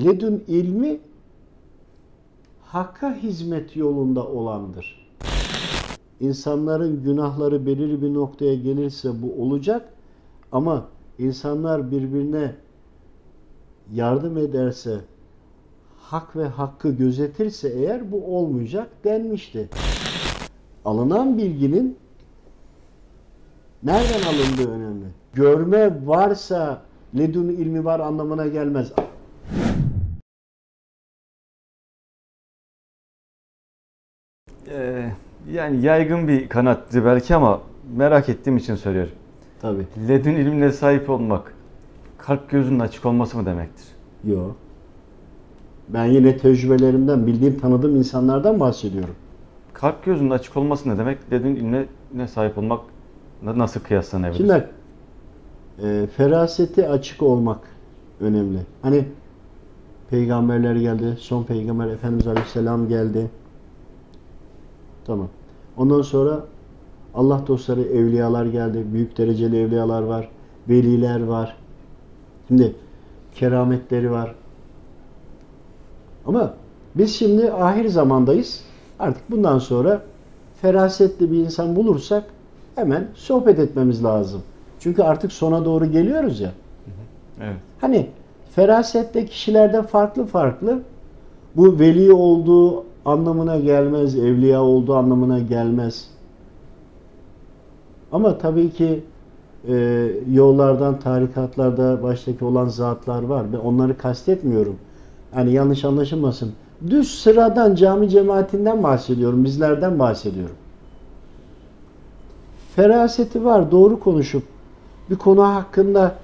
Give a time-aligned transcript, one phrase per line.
[0.00, 1.00] ledün ilmi
[2.62, 5.02] hakka hizmet yolunda olandır.
[6.20, 9.88] İnsanların günahları belirli bir noktaya gelirse bu olacak
[10.52, 10.84] ama
[11.18, 12.54] insanlar birbirine
[13.92, 15.00] yardım ederse,
[15.98, 19.68] hak ve hakkı gözetirse eğer bu olmayacak denmişti.
[20.84, 21.96] Alınan bilginin
[23.82, 25.06] nereden alındığı önemli.
[25.34, 26.82] Görme varsa
[27.18, 28.92] ledün ilmi var anlamına gelmez.
[34.68, 35.10] Ee,
[35.52, 37.60] yani yaygın bir kanattı belki ama
[37.96, 39.12] merak ettiğim için söylüyorum.
[39.60, 39.86] Tabii.
[40.08, 41.54] Ledün ilmine sahip olmak
[42.18, 43.86] kalp gözünün açık olması mı demektir?
[44.24, 44.56] Yok.
[45.88, 49.14] Ben yine tecrübelerimden, bildiğim, tanıdığım insanlardan bahsediyorum.
[49.72, 51.32] Kalp gözünün açık olması ne demek?
[51.32, 52.80] Ledün ilmine sahip olmak
[53.42, 54.36] nasıl kıyaslanabilir?
[54.36, 54.68] Şimdi
[55.82, 57.60] e, feraseti açık olmak
[58.20, 58.58] önemli.
[58.82, 59.04] Hani
[60.12, 63.30] peygamberler geldi, son peygamber Efendimiz Aleyhisselam geldi.
[65.04, 65.28] Tamam.
[65.76, 66.40] Ondan sonra
[67.14, 68.84] Allah dostları, evliyalar geldi.
[68.92, 70.28] Büyük dereceli evliyalar var.
[70.68, 71.56] Veliler var.
[72.48, 72.74] Şimdi
[73.34, 74.34] kerametleri var.
[76.26, 76.54] Ama
[76.94, 78.64] biz şimdi ahir zamandayız.
[78.98, 80.02] Artık bundan sonra
[80.62, 82.24] ferasetli bir insan bulursak
[82.74, 84.42] hemen sohbet etmemiz lazım.
[84.80, 86.52] Çünkü artık sona doğru geliyoruz ya.
[87.40, 87.56] Evet.
[87.80, 88.08] Hani
[88.54, 90.78] ferasette kişilerde farklı farklı
[91.56, 96.08] bu veli olduğu anlamına gelmez, evliya olduğu anlamına gelmez.
[98.12, 99.04] Ama tabii ki
[99.68, 103.52] e, yollardan, tarikatlarda baştaki olan zatlar var.
[103.52, 104.76] Ben onları kastetmiyorum.
[105.34, 106.52] Hani yanlış anlaşılmasın.
[106.90, 109.44] Düz sıradan cami cemaatinden bahsediyorum.
[109.44, 110.56] Bizlerden bahsediyorum.
[112.76, 113.70] Feraseti var.
[113.70, 114.42] Doğru konuşup
[115.10, 116.14] bir konu hakkında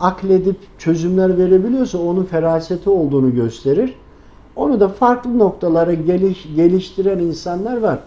[0.00, 3.94] akledip çözümler verebiliyorsa onun feraseti olduğunu gösterir.
[4.56, 7.98] Onu da farklı noktalara geliş, geliştiren insanlar var.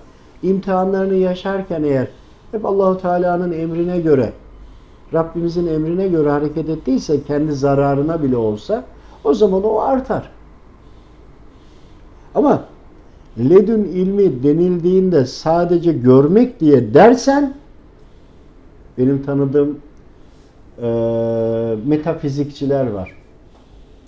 [0.43, 2.07] İmtihanlarını yaşarken eğer
[2.51, 4.33] hep Allahu Teala'nın emrine göre
[5.13, 8.83] Rabbimizin emrine göre hareket ettiyse kendi zararına bile olsa
[9.23, 10.29] o zaman o artar.
[12.35, 12.63] Ama
[13.39, 17.53] ledün ilmi denildiğinde sadece görmek diye dersen
[18.97, 19.77] benim tanıdığım
[21.85, 23.15] metafizikçiler var.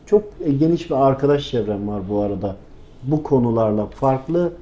[0.05, 0.23] Çok
[0.59, 2.55] geniş bir arkadaş çevrem var bu arada.
[3.03, 4.53] Bu konularla farklı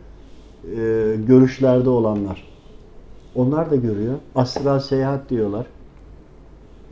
[0.63, 2.43] e, görüşlerde olanlar.
[3.35, 4.13] Onlar da görüyor.
[4.35, 5.65] Astral seyahat diyorlar.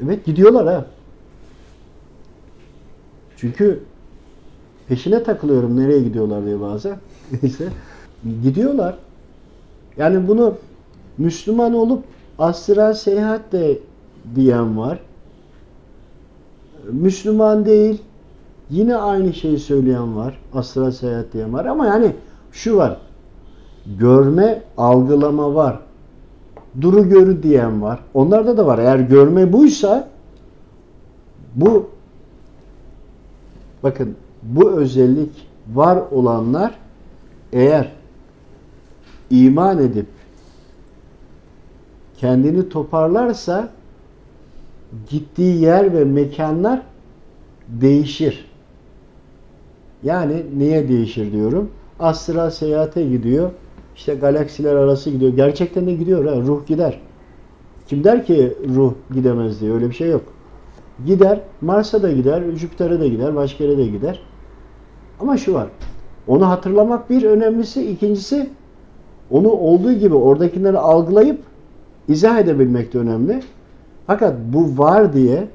[0.03, 0.85] Evet gidiyorlar ha.
[3.37, 3.83] Çünkü
[4.87, 6.97] peşine takılıyorum nereye gidiyorlar diye bazen.
[7.41, 7.67] Neyse.
[8.43, 8.97] gidiyorlar.
[9.97, 10.55] Yani bunu
[11.17, 12.03] Müslüman olup
[12.39, 13.79] astral seyahat de
[14.35, 14.99] diyen var.
[16.91, 18.01] Müslüman değil.
[18.69, 20.39] Yine aynı şeyi söyleyen var.
[20.53, 21.65] Astral seyahat diyen var.
[21.65, 22.15] Ama yani
[22.51, 22.97] şu var.
[23.99, 25.79] Görme, algılama var.
[26.81, 27.99] Duru görü diyen var.
[28.13, 28.79] Onlarda da var.
[28.79, 30.09] Eğer görme buysa
[31.55, 31.89] bu
[33.83, 36.75] bakın bu özellik var olanlar
[37.53, 37.91] eğer
[39.29, 40.07] iman edip
[42.17, 43.69] kendini toparlarsa
[45.09, 46.81] gittiği yer ve mekanlar
[47.67, 48.45] değişir.
[50.03, 51.69] Yani niye değişir diyorum.
[51.99, 53.51] Astral seyahate gidiyor.
[53.95, 55.33] İşte galaksiler arası gidiyor.
[55.33, 56.45] Gerçekten de gidiyor.
[56.47, 56.99] Ruh gider.
[57.87, 59.73] Kim der ki ruh gidemez diye.
[59.73, 60.23] Öyle bir şey yok.
[61.05, 61.39] Gider.
[61.61, 62.43] Mars'a da gider.
[62.55, 63.35] Jüpiter'e de gider.
[63.35, 64.19] Başka yere de gider.
[65.19, 65.67] Ama şu var.
[66.27, 67.89] Onu hatırlamak bir önemlisi.
[67.91, 68.49] ikincisi
[69.31, 71.39] onu olduğu gibi oradakileri algılayıp
[72.07, 73.41] izah edebilmek de önemli.
[74.07, 75.47] Fakat bu var diye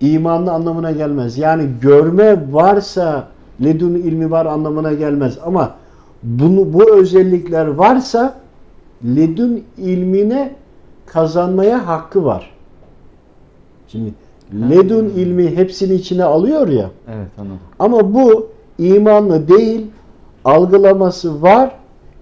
[0.00, 1.38] imanlı anlamına gelmez.
[1.38, 3.28] Yani görme varsa
[3.64, 5.38] ledun ilmi var anlamına gelmez.
[5.44, 5.74] Ama
[6.22, 8.34] bunu bu özellikler varsa
[9.04, 10.54] ledun ilmine
[11.06, 12.50] kazanmaya hakkı var.
[13.88, 14.14] Şimdi
[14.70, 16.90] ledun ilmi hepsini içine alıyor ya.
[17.08, 17.58] Evet anladım.
[17.78, 18.48] Ama bu
[18.78, 19.86] imanlı değil,
[20.44, 21.70] algılaması var.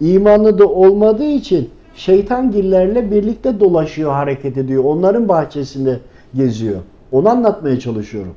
[0.01, 4.85] İmanlı da olmadığı için şeytan gillerle birlikte dolaşıyor, hareket ediyor.
[4.85, 6.01] Onların bahçesinde
[6.35, 6.81] geziyor.
[7.13, 8.35] Onu anlatmaya çalışıyorum.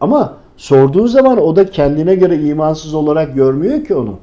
[0.00, 4.18] Ama sorduğun zaman o da kendine göre imansız olarak görmüyor ki onu.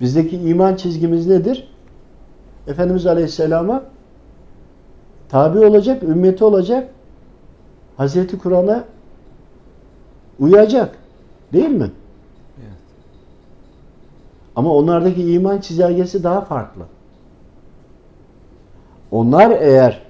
[0.00, 1.68] Bizdeki iman çizgimiz nedir?
[2.66, 3.82] Efendimiz Aleyhisselam'a
[5.28, 6.88] tabi olacak, ümmeti olacak,
[7.96, 8.84] Hazreti Kur'an'a
[10.38, 10.98] uyacak.
[11.52, 11.90] Değil mi?
[14.58, 16.82] Ama onlardaki iman çizelgesi daha farklı.
[19.10, 20.02] Onlar eğer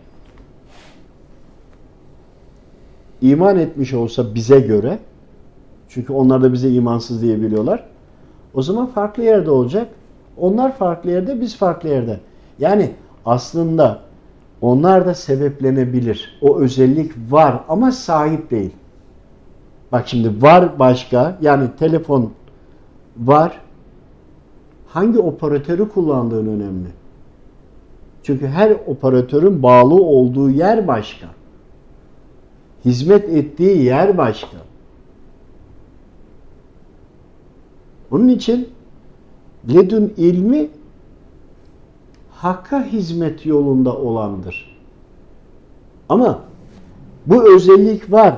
[3.20, 4.98] iman etmiş olsa bize göre
[5.88, 7.84] çünkü onlar da bize imansız diye biliyorlar.
[8.54, 9.88] O zaman farklı yerde olacak.
[10.36, 12.20] Onlar farklı yerde, biz farklı yerde.
[12.58, 12.90] Yani
[13.26, 14.00] aslında
[14.60, 16.38] onlar da sebeplenebilir.
[16.42, 18.72] O özellik var ama sahip değil.
[19.92, 21.38] Bak şimdi var başka.
[21.40, 22.32] Yani telefon
[23.16, 23.67] var.
[24.88, 26.88] Hangi operatörü kullandığın önemli.
[28.22, 31.26] Çünkü her operatörün bağlı olduğu yer başka.
[32.84, 34.56] Hizmet ettiği yer başka.
[38.10, 38.68] Bunun için
[39.74, 40.68] ledün ilmi
[42.30, 44.78] hakka hizmet yolunda olandır.
[46.08, 46.40] Ama
[47.26, 48.36] bu özellik var.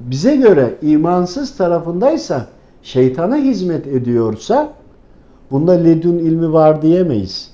[0.00, 2.46] Bize göre imansız tarafındaysa,
[2.82, 4.79] şeytana hizmet ediyorsa
[5.50, 7.50] bunda ledün ilmi var diyemeyiz.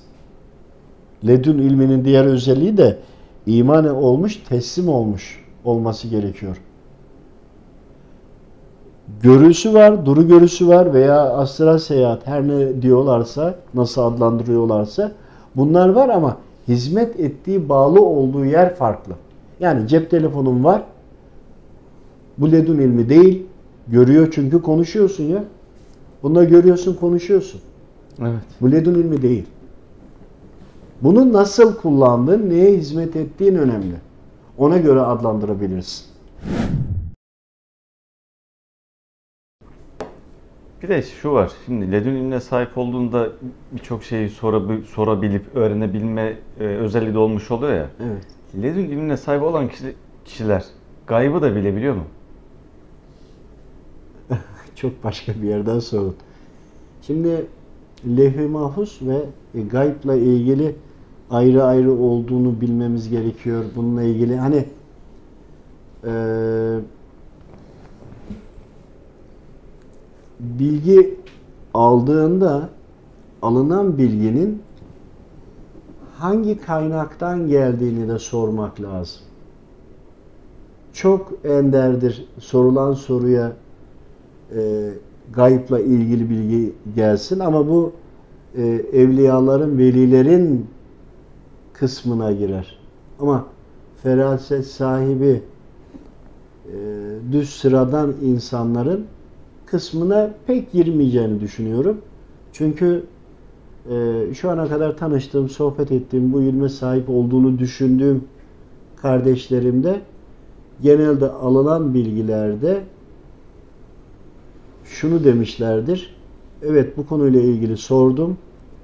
[1.27, 2.97] Ledün ilminin diğer özelliği de
[3.45, 6.57] iman olmuş, teslim olmuş olması gerekiyor.
[9.21, 15.11] Görüsü var, duru görüsü var veya astral seyahat her ne diyorlarsa, nasıl adlandırıyorlarsa
[15.55, 19.13] bunlar var ama hizmet ettiği, bağlı olduğu yer farklı.
[19.59, 20.83] Yani cep telefonun var.
[22.37, 23.45] Bu ledun ilmi değil.
[23.87, 25.43] Görüyor çünkü konuşuyorsun ya.
[26.23, 27.61] Bunda görüyorsun, konuşuyorsun.
[28.21, 28.43] Evet.
[28.61, 29.45] Bu ledun ilmi değil.
[31.01, 33.95] Bunu nasıl kullandığın, neye hizmet ettiğin önemli.
[34.57, 36.05] Ona göre adlandırabilirsin.
[40.83, 41.51] Bir de şu var.
[41.65, 43.29] Şimdi ledün ilmine sahip olduğunda
[43.71, 47.89] birçok şeyi sorabi- sorabilip öğrenebilme e, özelliği de olmuş oluyor ya.
[48.03, 48.25] Evet.
[48.63, 50.65] Ledün ilmine sahip olan kişi- kişiler
[51.07, 52.03] gaybı da bilebiliyor mu?
[54.75, 56.15] Çok başka bir yerden sorun.
[57.01, 57.45] Şimdi
[58.05, 60.75] levh-i mahfuz ve e, gaybla ilgili
[61.31, 63.65] ayrı ayrı olduğunu bilmemiz gerekiyor.
[63.75, 64.65] Bununla ilgili hani
[66.05, 66.79] eee
[70.39, 71.19] bilgi
[71.73, 72.69] aldığında
[73.41, 74.61] alınan bilginin
[76.17, 79.21] hangi kaynaktan geldiğini de sormak lazım.
[80.93, 83.53] Çok enderdir sorulan soruya
[84.55, 84.89] e,
[85.33, 87.91] gayipla ilgili bilgi gelsin ama bu
[88.57, 88.63] e,
[88.93, 90.65] evliyaların, velilerin
[91.73, 92.77] kısmına girer.
[93.19, 93.45] Ama
[94.03, 95.41] feraset sahibi
[96.65, 96.75] e,
[97.31, 99.05] düz sıradan insanların
[99.65, 102.01] kısmına pek girmeyeceğini düşünüyorum.
[102.53, 103.03] Çünkü
[103.89, 108.23] e, şu ana kadar tanıştığım, sohbet ettiğim, bu ilme sahip olduğunu düşündüğüm
[108.95, 110.01] kardeşlerimde
[110.81, 112.83] genelde alınan bilgilerde
[114.89, 116.15] şunu demişlerdir.
[116.63, 118.37] Evet bu konuyla ilgili sordum.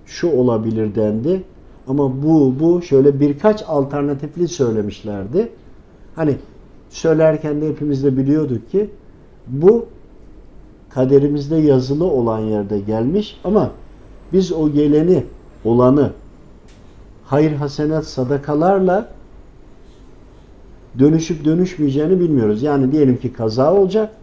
[0.06, 1.44] Şu olabilir dendi.
[1.88, 5.50] Ama bu bu şöyle birkaç alternatifli söylemişlerdi.
[6.16, 6.36] Hani
[6.90, 8.90] söylerken de hepimiz de biliyorduk ki
[9.48, 9.86] bu
[10.90, 13.72] kaderimizde yazılı olan yerde gelmiş ama
[14.34, 15.24] biz o geleni,
[15.66, 16.12] olanı
[17.26, 19.10] hayır hasenat sadakalarla
[21.00, 22.64] dönüşüp dönüşmeyeceğini bilmiyoruz.
[22.64, 24.16] Yani diyelim ki kaza olacak.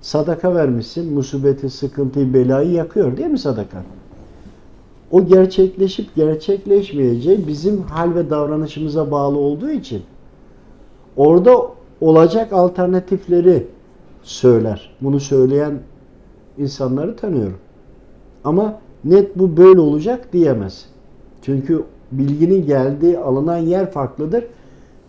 [0.00, 1.14] Sadaka vermişsin.
[1.14, 3.82] Musibeti, sıkıntıyı, belayı yakıyor değil mi sadaka?
[5.10, 10.02] O gerçekleşip gerçekleşmeyeceği bizim hal ve davranışımıza bağlı olduğu için
[11.16, 11.66] orada
[12.00, 13.66] olacak alternatifleri
[14.22, 14.90] söyler.
[15.00, 15.78] Bunu söyleyen
[16.58, 17.58] insanları tanıyorum.
[18.44, 20.86] Ama net bu böyle olacak diyemez.
[21.42, 24.44] Çünkü bilginin geldiği, alınan yer farklıdır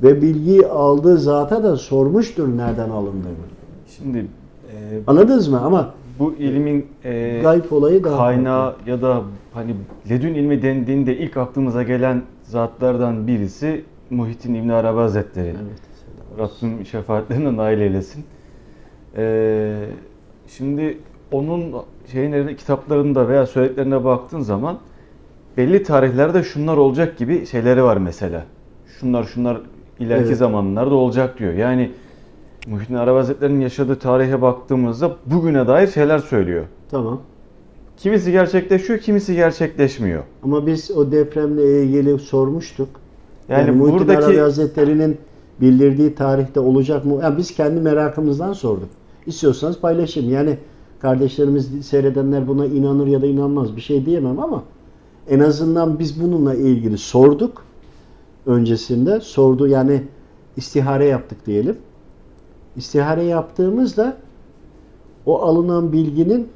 [0.04, 3.36] ve bilgiyi aldığı zata da sormuştur nereden alındığını.
[3.98, 4.26] Şimdi
[5.08, 5.62] Anladınız mı?
[5.62, 9.22] Ama bu ilmin e, gayb olayı daha kaynağı ya da
[9.54, 9.76] hani
[10.10, 15.48] ledün ilmi dendiğinde ilk aklımıza gelen zatlardan birisi Muhittin İbn Arabi Hazretleri.
[15.48, 15.82] Evet.
[16.40, 18.26] Rabbim şefaatlerine nail eylesin.
[19.18, 19.86] Ee,
[20.48, 20.98] şimdi
[21.32, 21.76] onun
[22.12, 24.78] şeylerine, kitaplarında veya söylediklerine baktığın zaman
[25.58, 28.46] belli tarihlerde şunlar olacak gibi şeyleri var mesela.
[29.00, 29.62] Şunlar şunlar
[30.00, 30.38] ileriki Evet.
[30.38, 31.54] zamanlarda olacak diyor.
[31.54, 31.92] Yani
[32.68, 36.66] Muhittin Arabi Hazretleri'nin yaşadığı tarihe baktığımızda bugüne dair şeyler söylüyor.
[36.92, 37.22] Tamam.
[37.98, 40.24] Kimisi gerçekleşiyor, kimisi gerçekleşmiyor.
[40.44, 42.90] Ama biz o depremle ilgili sormuştuk.
[43.50, 45.18] Yani, Yani, Muhittin buradaki Arabi Hazretleri'nin
[45.62, 47.20] bildirdiği tarihte olacak mı?
[47.24, 48.90] Yani biz kendi merakımızdan sorduk.
[49.26, 50.30] İstiyorsanız paylaşayım.
[50.32, 50.58] Yani
[51.00, 53.76] kardeşlerimiz, seyredenler buna inanır ya da inanmaz.
[53.76, 54.64] Bir şey diyemem ama
[55.30, 57.64] en azından biz bununla ilgili sorduk.
[58.46, 60.04] Öncesinde sordu yani
[60.58, 61.78] istihare yaptık diyelim.
[62.76, 64.18] İstihare yaptığımızda
[65.26, 66.50] o alınan bilginin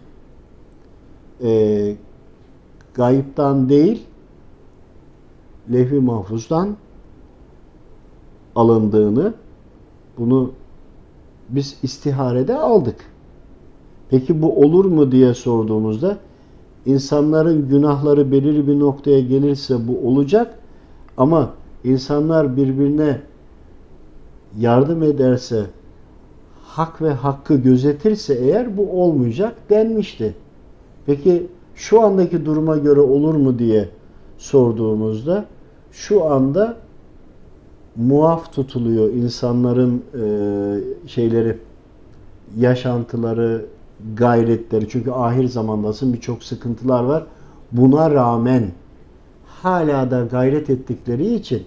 [1.44, 1.96] e,
[2.94, 4.06] gayiptan değil
[5.72, 6.76] levh-i mahfuzdan
[8.56, 9.34] alındığını
[10.18, 10.52] Bunu
[11.50, 12.96] biz istiharede aldık.
[14.10, 16.18] Peki bu olur mu diye sorduğumuzda
[16.86, 20.60] insanların günahları belirli bir noktaya gelirse bu olacak
[21.18, 21.54] ama
[21.84, 23.22] insanlar birbirine
[24.58, 25.66] yardım ederse
[26.76, 30.36] hak ve hakkı gözetirse eğer bu olmayacak denmişti.
[31.06, 33.90] Peki şu andaki duruma göre olur mu diye
[34.38, 35.46] sorduğumuzda
[35.92, 36.78] şu anda
[37.96, 41.58] muaf tutuluyor insanların e, şeyleri
[42.58, 43.66] yaşantıları,
[44.16, 44.90] gayretleri.
[44.90, 47.26] Çünkü ahir zamandasın birçok sıkıntılar var.
[47.72, 48.64] Buna rağmen
[49.48, 51.64] hala da gayret ettikleri için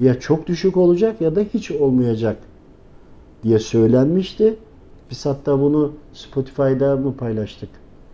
[0.00, 2.49] ya çok düşük olacak ya da hiç olmayacak
[3.42, 4.56] diye söylenmişti.
[5.10, 7.68] Biz hatta bunu Spotify'da mı paylaştık?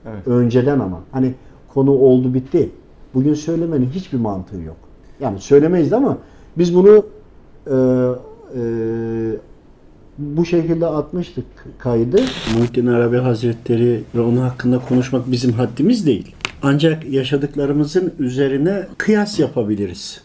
[0.06, 0.26] Evet.
[0.26, 1.00] Önceden ama.
[1.12, 1.34] Hani
[1.74, 2.70] konu oldu bitti.
[3.14, 4.76] Bugün söylemenin hiçbir mantığı yok.
[5.20, 6.18] Yani söylemeyiz ama
[6.58, 7.06] biz bunu
[7.66, 7.74] e,
[8.56, 8.62] e,
[10.18, 11.44] bu şekilde atmıştık
[11.78, 12.16] kaydı.
[12.58, 16.34] Muhittin Arabi Hazretleri ve onun hakkında konuşmak bizim haddimiz değil.
[16.62, 20.20] Ancak yaşadıklarımızın üzerine kıyas yapabiliriz.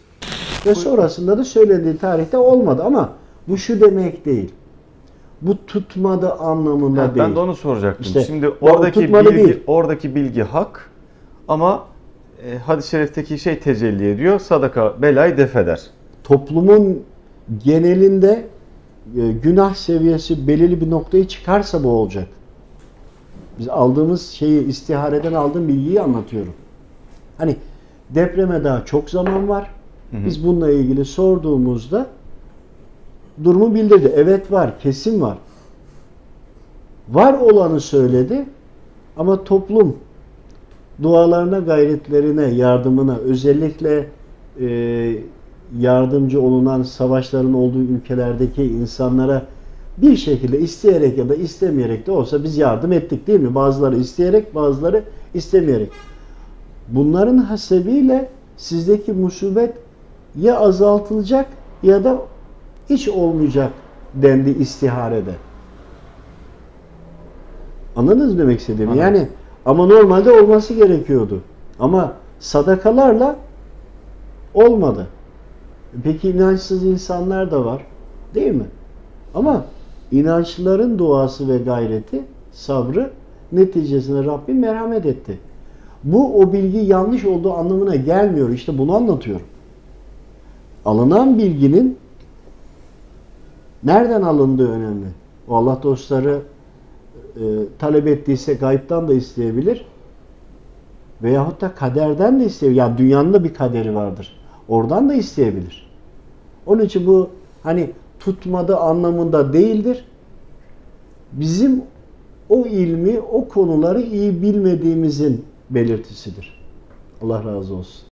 [0.66, 3.10] Ve sonrasında da söylediği tarihte olmadı ama
[3.48, 4.50] bu şu demek değil.
[5.42, 7.26] Bu tutmadı anlamında Ha, değil.
[7.28, 8.06] ben de onu soracaktım.
[8.06, 9.60] İşte, Şimdi oradaki bilgi, değil.
[9.68, 10.90] oradaki bilgi hak
[11.48, 11.84] ama
[12.46, 14.40] e, hadis-i şerifteki şey tecelli ediyor.
[14.40, 15.82] Sadaka belayı def eder.
[16.24, 17.00] Toplumun
[17.64, 18.48] genelinde
[19.18, 22.28] e, günah seviyesi belirli bir noktaya çıkarsa bu olacak.
[23.60, 26.54] Biz aldığımız şeyi istihareden aldığım bilgiyi anlatıyorum.
[27.38, 27.56] Hani
[28.10, 29.72] depreme daha çok zaman var.
[30.12, 30.26] Hı hı.
[30.26, 32.08] Biz bununla ilgili sorduğumuzda
[33.44, 34.12] durumu bildirdi.
[34.16, 35.38] Evet var, kesin var.
[37.10, 38.46] Var olanı söyledi
[39.18, 39.98] ama toplum
[41.04, 44.08] dualarına, gayretlerine, yardımına özellikle
[44.60, 45.16] e,
[45.80, 49.46] yardımcı olunan savaşların olduğu ülkelerdeki insanlara
[49.98, 53.56] bir şekilde isteyerek ya da istemeyerek de olsa biz yardım ettik değil mi?
[53.56, 55.90] Bazıları isteyerek, bazıları istemeyerek.
[56.88, 59.74] Bunların hasebiyle sizdeki musibet
[60.40, 61.48] ya azaltılacak
[61.84, 62.22] ya da
[62.92, 63.72] hiç olmayacak
[64.14, 65.36] dendi istiharede.
[67.96, 68.92] Anladınız demek istediğimi?
[68.92, 69.16] Anladım.
[69.16, 69.28] Yani
[69.66, 71.42] ama normalde olması gerekiyordu.
[71.80, 73.36] Ama sadakalarla
[74.54, 75.08] olmadı.
[76.04, 77.86] Peki inançsız insanlar da var.
[78.36, 78.66] Değil mi?
[79.36, 79.66] Ama
[80.12, 82.22] inançlıların duası ve gayreti,
[82.52, 83.12] sabrı
[83.52, 85.40] neticesinde Rabbim merhamet etti.
[86.04, 88.50] Bu o bilgi yanlış olduğu anlamına gelmiyor.
[88.50, 89.46] İşte bunu anlatıyorum.
[90.86, 91.98] Alınan bilginin
[93.84, 95.08] nereden alındığı önemli.
[95.48, 96.42] O Allah dostları
[97.36, 97.42] e,
[97.80, 99.86] talep ettiyse gayiptan da isteyebilir.
[101.24, 102.80] Veyahut da kaderden de isteyebilir.
[102.80, 104.40] Yani dünyanın da bir kaderi vardır.
[104.68, 105.92] Oradan da isteyebilir.
[106.66, 107.30] Onun için bu
[107.64, 110.06] hani tutmadı anlamında değildir.
[111.32, 111.84] Bizim
[112.50, 116.62] o ilmi, o konuları iyi bilmediğimizin belirtisidir.
[117.22, 118.11] Allah razı olsun.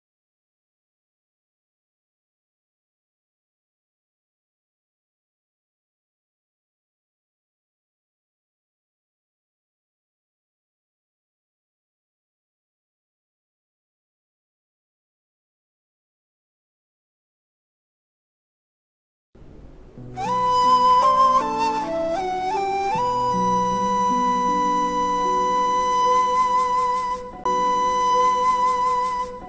[19.97, 20.34] 嗯。